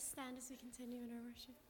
[0.00, 1.69] stand as we continue in our worship.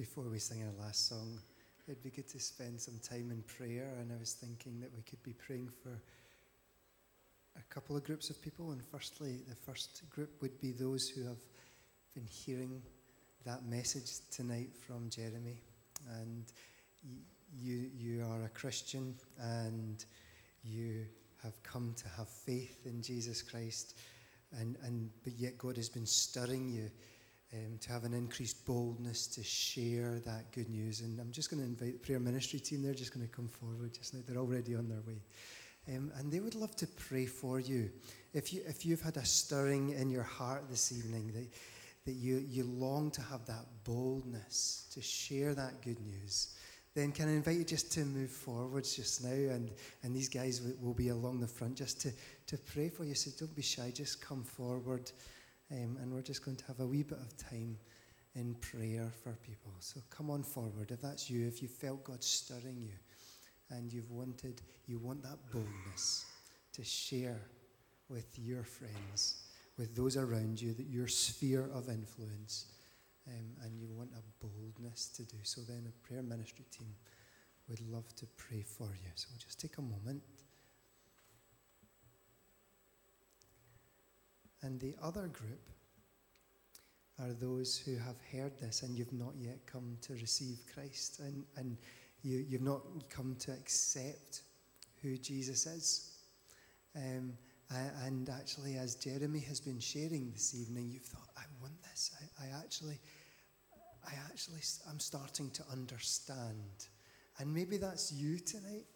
[0.00, 1.38] Before we sing our last song,
[1.86, 3.86] it'd be good to spend some time in prayer.
[4.00, 5.90] And I was thinking that we could be praying for
[7.54, 8.70] a couple of groups of people.
[8.70, 11.42] And firstly, the first group would be those who have
[12.14, 12.80] been hearing
[13.44, 15.60] that message tonight from Jeremy.
[16.18, 16.46] And
[17.54, 20.02] you, you are a Christian and
[20.64, 21.04] you
[21.42, 23.98] have come to have faith in Jesus Christ.
[24.58, 26.90] And, and but yet God has been stirring you
[27.52, 31.00] um, to have an increased boldness to share that good news.
[31.00, 33.48] And I'm just going to invite the prayer ministry team, they're just going to come
[33.48, 34.20] forward just now.
[34.26, 35.20] They're already on their way.
[35.88, 37.90] Um, and they would love to pray for you.
[38.32, 38.62] If, you.
[38.66, 41.48] if you've had a stirring in your heart this evening, that,
[42.04, 46.54] that you, you long to have that boldness to share that good news,
[46.94, 49.30] then can I invite you just to move forwards just now?
[49.30, 49.70] And,
[50.02, 52.12] and these guys will, will be along the front just to,
[52.46, 53.14] to pray for you.
[53.14, 55.10] So don't be shy, just come forward.
[55.72, 57.78] Um, and we're just going to have a wee bit of time
[58.34, 59.72] in prayer for people.
[59.78, 60.90] So come on forward.
[60.90, 62.94] If that's you, if you felt God stirring you
[63.70, 66.26] and you've wanted, you want that boldness
[66.72, 67.40] to share
[68.08, 69.44] with your friends,
[69.78, 72.66] with those around you, that your sphere of influence,
[73.28, 76.88] um, and you want a boldness to do so, then a prayer ministry team
[77.68, 79.10] would love to pray for you.
[79.14, 80.22] So just take a moment.
[84.62, 85.70] And the other group
[87.18, 91.44] are those who have heard this and you've not yet come to receive Christ and,
[91.56, 91.76] and
[92.22, 94.42] you, you've not come to accept
[95.02, 96.10] who Jesus is.
[96.96, 97.32] Um,
[98.04, 102.10] and actually, as Jeremy has been sharing this evening, you've thought, I want this.
[102.40, 102.98] I, I actually,
[104.04, 104.60] I actually,
[104.90, 106.88] I'm starting to understand.
[107.38, 108.86] And maybe that's you tonight.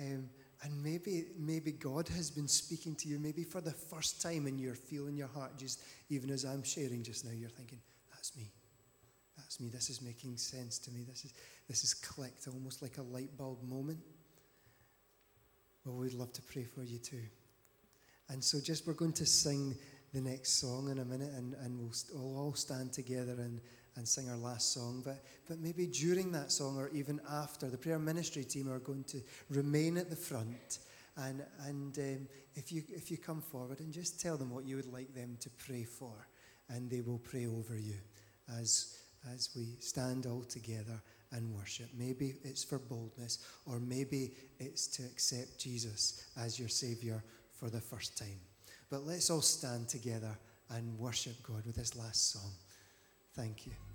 [0.00, 0.28] Um,
[0.62, 4.60] and maybe, maybe God has been speaking to you, maybe for the first time, and
[4.60, 7.80] you're feeling your heart, just even as I'm sharing just now, you're thinking,
[8.12, 8.52] that's me.
[9.36, 9.68] That's me.
[9.68, 11.02] This is making sense to me.
[11.02, 11.34] This is,
[11.68, 13.98] this is clicked, almost like a light bulb moment.
[15.84, 17.24] Well, we'd love to pray for you too.
[18.28, 19.74] And so, just we're going to sing
[20.14, 23.60] the next song in a minute, and, and we'll, we'll all stand together and,
[23.96, 25.02] and sing our last song.
[25.04, 29.04] But, but maybe during that song or even after, the prayer ministry team are going
[29.04, 30.78] to remain at the front.
[31.16, 34.76] And, and um, if, you, if you come forward and just tell them what you
[34.76, 36.12] would like them to pray for,
[36.68, 37.96] and they will pray over you
[38.58, 38.96] as,
[39.32, 41.02] as we stand all together
[41.32, 41.88] and worship.
[41.96, 47.22] Maybe it's for boldness, or maybe it's to accept Jesus as your Savior
[47.58, 48.40] for the first time.
[48.90, 50.38] But let's all stand together
[50.70, 52.52] and worship God with this last song.
[53.34, 53.91] Thank you.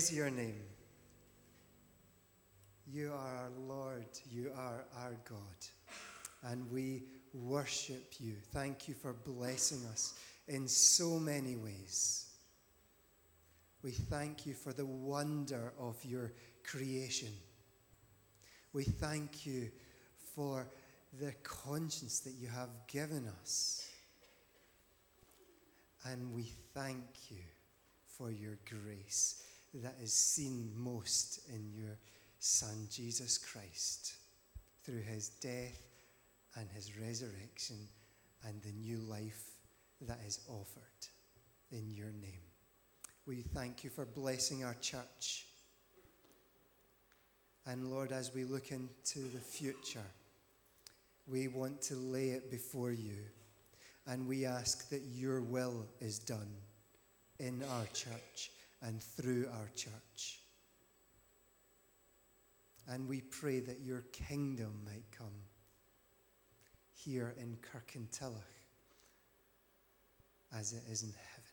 [0.00, 0.62] Praise your name.
[2.90, 7.02] You are our Lord, you are our God, and we
[7.34, 8.36] worship you.
[8.50, 10.14] Thank you for blessing us
[10.48, 12.30] in so many ways.
[13.82, 16.32] We thank you for the wonder of your
[16.64, 17.32] creation.
[18.72, 19.70] We thank you
[20.34, 20.66] for
[21.20, 23.86] the conscience that you have given us.
[26.06, 27.44] And we thank you
[28.16, 29.42] for your grace
[29.74, 31.98] that is seen most in your
[32.38, 34.14] Son, Jesus Christ,
[34.84, 35.80] through his death
[36.56, 37.76] and his resurrection
[38.46, 39.44] and the new life
[40.00, 40.82] that is offered
[41.70, 42.40] in your name.
[43.26, 45.46] We thank you for blessing our church.
[47.66, 50.06] And Lord, as we look into the future,
[51.26, 53.18] we want to lay it before you.
[54.06, 56.50] And we ask that your will is done
[57.38, 58.50] in our church
[58.82, 60.40] and through our church.
[62.88, 65.34] And we pray that your kingdom might come
[66.92, 68.34] here in Kirkintilloch
[70.56, 71.44] as it is in heaven.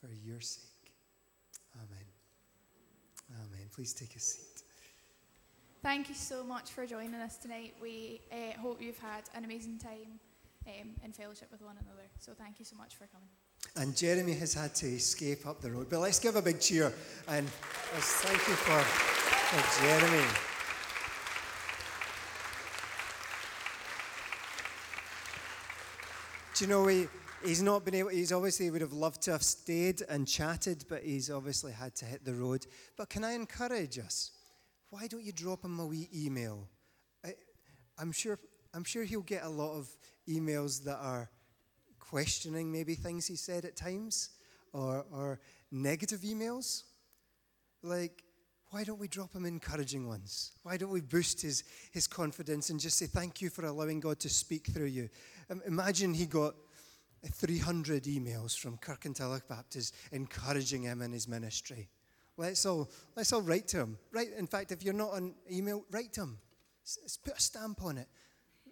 [0.00, 0.92] For your sake.
[1.76, 2.04] Amen.
[3.30, 3.66] Amen.
[3.74, 4.62] Please take a seat.
[5.82, 7.74] Thank you so much for joining us tonight.
[7.80, 10.20] We uh, hope you've had an amazing time
[10.66, 12.08] um, in fellowship with one another.
[12.18, 13.28] So thank you so much for coming.
[13.76, 15.88] And Jeremy has had to escape up the road.
[15.88, 16.92] But let's give a big cheer
[17.28, 20.26] and thank you for, for Jeremy.
[26.54, 27.08] Do you know, he,
[27.44, 31.02] he's not been able, he's obviously would have loved to have stayed and chatted, but
[31.02, 32.66] he's obviously had to hit the road.
[32.96, 34.32] But can I encourage us?
[34.90, 36.68] Why don't you drop him a wee email?
[37.24, 37.34] I,
[37.98, 38.38] I'm sure,
[38.74, 39.88] I'm sure he'll get a lot of
[40.28, 41.30] emails that are
[41.98, 44.30] questioning maybe things he said at times
[44.72, 46.84] or, or negative emails.
[47.82, 48.22] Like,
[48.70, 50.52] why don't we drop him encouraging ones?
[50.62, 54.18] Why don't we boost his, his confidence and just say, Thank you for allowing God
[54.20, 55.10] to speak through you?
[55.50, 56.54] Um, imagine he got
[57.30, 61.88] 300 emails from Kirkintilloch Baptist encouraging him in his ministry.
[62.38, 63.98] Let's all, let's all write to him.
[64.10, 66.38] Right, in fact, if you're not on email, write to him.
[66.84, 68.08] S- put a stamp on it.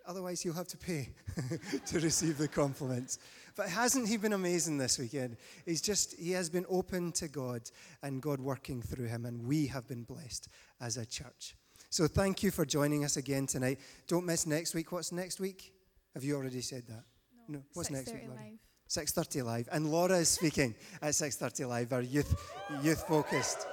[0.06, 1.10] Otherwise, you'll have to pay
[1.86, 3.18] to receive the compliments.
[3.56, 5.36] But hasn't he been amazing this weekend?
[5.66, 7.62] He's just, he has been open to God
[8.02, 10.48] and God working through him, and we have been blessed
[10.80, 11.54] as a church.
[11.90, 13.80] So thank you for joining us again tonight.
[14.06, 14.92] Don't miss next week.
[14.92, 15.72] What's next week?
[16.14, 17.04] Have you already said that?
[17.48, 17.62] No.
[17.74, 18.40] What's next week, Laura?
[18.88, 19.68] 6.30 live.
[19.70, 22.34] And Laura is speaking at 6.30 live, our youth,
[22.82, 23.66] youth focused.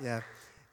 [0.00, 0.20] Yeah.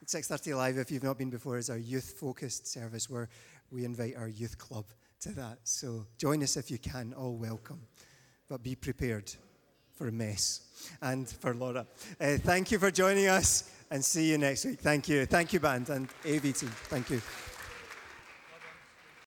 [0.05, 3.29] 6.30 live, if you've not been before, is our youth focused service where
[3.71, 4.85] we invite our youth club
[5.21, 5.59] to that.
[5.63, 7.81] So join us if you can, all welcome.
[8.47, 9.31] But be prepared
[9.95, 10.61] for a mess.
[11.01, 11.85] And for Laura.
[12.19, 14.79] Uh, thank you for joining us and see you next week.
[14.79, 15.25] Thank you.
[15.25, 16.67] Thank you, band and AVT.
[16.87, 17.21] Thank you.